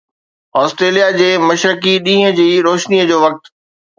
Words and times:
Australia 0.61 1.09
جي 1.17 1.27
مشرقي 1.49 1.93
ڏينهن 2.07 2.35
جي 2.39 2.47
روشني 2.69 3.05
جو 3.13 3.23
وقت 3.27 3.53